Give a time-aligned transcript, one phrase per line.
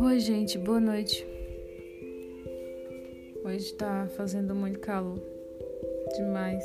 [0.00, 1.26] Oi, gente, boa noite.
[3.44, 5.18] Hoje tá fazendo muito calor.
[6.14, 6.64] Demais.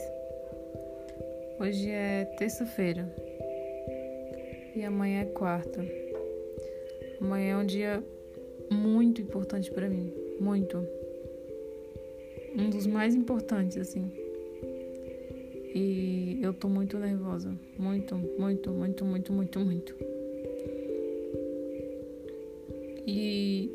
[1.60, 3.12] Hoje é terça-feira.
[4.76, 5.84] E amanhã é quarta.
[7.20, 8.04] Amanhã é um dia
[8.70, 10.14] muito importante para mim.
[10.40, 10.88] Muito.
[12.56, 14.27] Um dos mais importantes, assim.
[15.73, 17.54] E eu tô muito nervosa.
[17.77, 19.95] Muito, muito, muito, muito, muito, muito.
[23.05, 23.72] E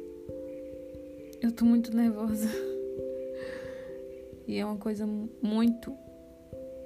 [1.41, 2.49] eu tô muito nervosa.
[4.47, 5.07] E é uma coisa
[5.41, 5.97] muito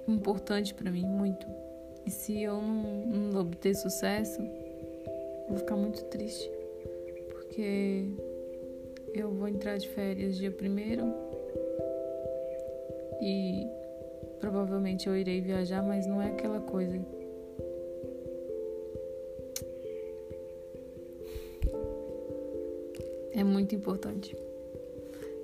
[0.06, 1.46] importante para mim, muito.
[2.04, 4.40] E se eu não, não obter sucesso,
[5.48, 6.50] vou ficar muito triste.
[7.30, 8.04] Porque
[9.14, 11.12] eu vou entrar de férias dia primeiro
[13.20, 13.66] e
[14.40, 16.98] provavelmente eu irei viajar, mas não é aquela coisa
[23.36, 24.34] É muito importante.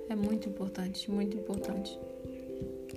[0.09, 1.99] É muito importante, muito importante.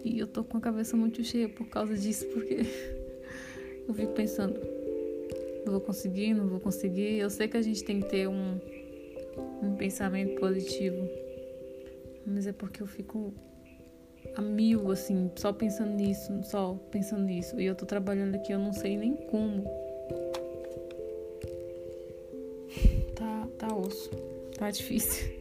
[0.03, 2.61] E eu tô com a cabeça muito cheia por causa disso, porque
[3.87, 4.59] eu fico pensando,
[5.67, 7.19] vou conseguir, não vou conseguir.
[7.19, 8.59] Eu sei que a gente tem que ter um,
[9.63, 11.07] um pensamento positivo,
[12.25, 13.35] mas é porque eu fico
[14.35, 17.61] a mil, assim, só pensando nisso, só pensando nisso.
[17.61, 19.65] E eu tô trabalhando aqui, eu não sei nem como.
[23.15, 24.11] Tá, tá osso.
[24.59, 25.35] Tá difícil.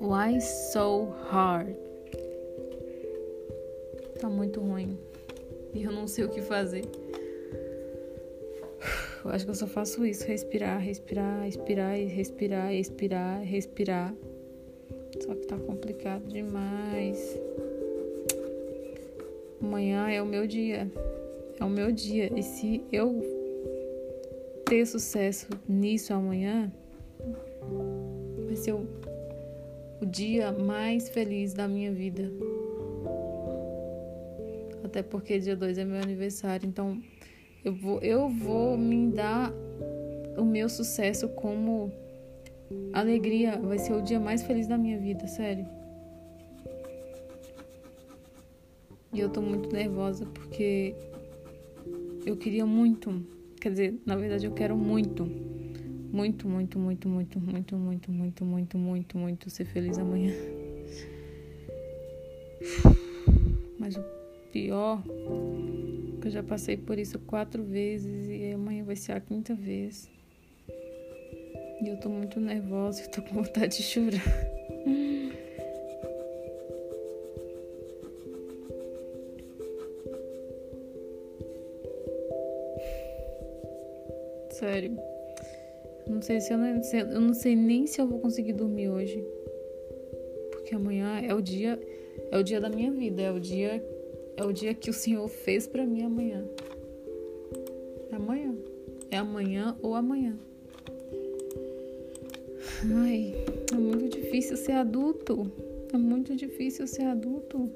[0.00, 1.74] Why so hard?
[4.20, 4.98] Tá muito ruim.
[5.72, 6.82] E eu não sei o que fazer.
[9.30, 14.14] Acho que eu só faço isso: respirar, respirar, respirar, respirar, respirar, respirar.
[15.20, 17.38] Só que tá complicado demais.
[19.60, 20.90] Amanhã é o meu dia.
[21.60, 22.32] É o meu dia.
[22.36, 23.20] E se eu
[24.64, 26.72] ter sucesso nisso amanhã,
[28.46, 28.86] vai ser o,
[30.00, 32.32] o dia mais feliz da minha vida.
[34.82, 37.00] Até porque dia 2 é meu aniversário, então
[37.64, 39.52] eu vou, eu vou me dar
[40.36, 41.92] o meu sucesso como
[42.92, 43.58] alegria.
[43.58, 45.66] Vai ser o dia mais feliz da minha vida, sério.
[49.12, 50.94] E eu tô muito nervosa porque
[52.24, 53.10] eu queria muito
[53.62, 55.24] Quer dizer, na verdade eu quero muito,
[56.12, 60.34] muito, muito, muito, muito, muito, muito, muito, muito, muito, muito ser feliz amanhã.
[63.78, 64.02] Mas o
[64.50, 65.00] pior,
[66.28, 70.10] eu já passei por isso quatro vezes e amanhã vai ser a quinta vez.
[71.82, 74.22] E eu tô muito nervosa, eu tô com vontade de chorar.
[84.62, 84.96] sério.
[86.06, 88.88] Não sei se eu não, se, eu não sei nem se eu vou conseguir dormir
[88.88, 89.24] hoje.
[90.52, 91.80] Porque amanhã é o dia
[92.30, 93.84] é o dia da minha vida, é o dia
[94.42, 96.44] é o dia que o Senhor fez para mim amanhã.
[98.10, 98.54] É amanhã.
[99.10, 100.36] É amanhã ou amanhã.
[103.04, 103.34] Ai,
[103.72, 105.50] é muito difícil ser adulto.
[105.92, 107.70] É muito difícil ser adulto.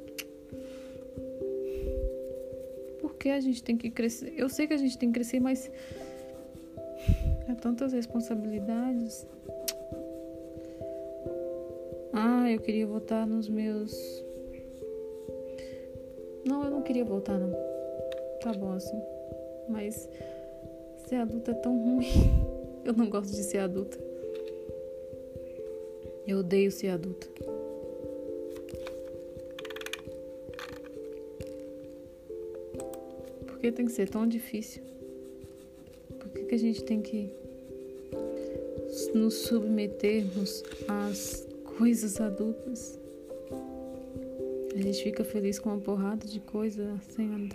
[3.01, 4.35] Por que a gente tem que crescer?
[4.37, 5.71] Eu sei que a gente tem que crescer, mas
[7.49, 9.25] é tantas responsabilidades.
[12.13, 14.26] Ah, eu queria voltar nos meus.
[16.47, 17.53] Não, eu não queria voltar, não.
[18.41, 19.01] Tá bom assim.
[19.69, 20.09] Mas
[21.07, 22.07] ser adulta é tão ruim.
[22.85, 23.99] Eu não gosto de ser adulta.
[26.25, 27.27] Eu odeio ser adulta.
[33.45, 34.87] Por que tem que ser tão difícil?
[36.47, 37.31] que a gente tem que
[39.15, 41.47] nos submetermos às
[41.77, 42.99] coisas adultas?
[44.77, 47.01] A gente fica feliz com uma porrada de coisa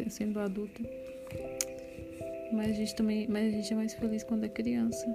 [0.10, 0.82] sendo adulta.
[2.52, 5.06] Mas a gente também, mas a gente é mais feliz quando é criança.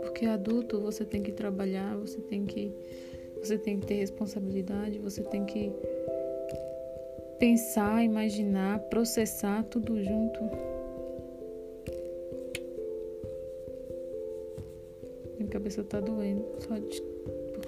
[0.00, 2.72] Porque adulto você tem que trabalhar, você tem que
[3.36, 5.70] você tem que ter responsabilidade, você tem que
[7.38, 10.40] pensar, imaginar, processar tudo junto.
[15.52, 16.44] cabeça tá doendo.
[16.60, 17.02] Só de...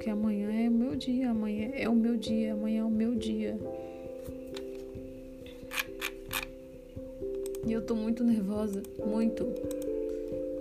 [0.05, 3.15] Porque amanhã é o meu dia, amanhã é o meu dia, amanhã é o meu
[3.15, 3.59] dia.
[7.67, 9.45] E eu tô muito nervosa, muito.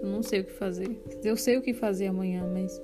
[0.01, 0.97] Eu não sei o que fazer.
[1.21, 2.81] Eu sei o que fazer amanhã, mas.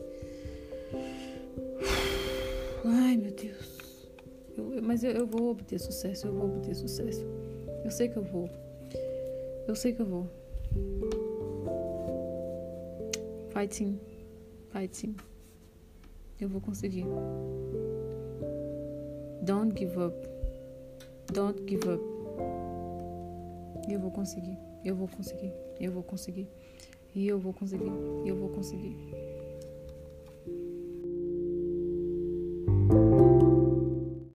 [2.84, 4.10] Ai, meu Deus.
[4.58, 7.26] Eu, mas eu, eu vou obter sucesso, eu vou obter sucesso.
[7.86, 8.50] Eu sei que eu vou.
[9.66, 10.28] Eu sei que eu vou.
[13.54, 15.16] Fight sim.
[16.40, 17.06] Eu vou conseguir.
[19.42, 20.16] Don't give up.
[21.34, 22.04] Don't give up.
[23.90, 24.58] Eu vou conseguir.
[24.86, 25.52] Eu vou conseguir.
[25.80, 26.48] Eu vou conseguir.
[27.14, 27.92] E eu vou conseguir.
[28.26, 28.96] Eu vou conseguir.